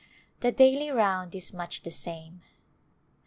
[0.39, 2.41] The daily round is much the same.